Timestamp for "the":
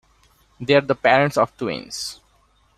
0.81-0.95